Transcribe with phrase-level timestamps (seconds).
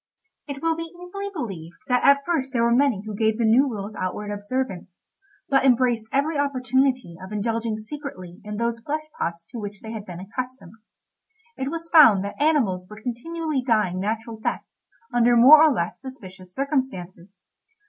[0.47, 3.69] It will be easily believed that at first there were many who gave the new
[3.69, 5.03] rules outward observance,
[5.47, 10.07] but embraced every opportunity of indulging secretly in those flesh pots to which they had
[10.07, 10.73] been accustomed.
[11.55, 14.65] It was found that animals were continually dying natural deaths
[15.13, 17.43] under more or less suspicious circumstances.